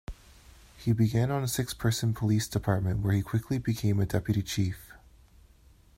He 0.79 0.93
began 0.93 1.29
on 1.29 1.47
six-person 1.47 2.15
police 2.15 2.47
department 2.47 3.01
where 3.03 3.13
he 3.13 3.21
quickly 3.21 3.59
became 3.59 3.99
a 3.99 4.07
deputy 4.07 4.41
chief. 4.41 4.93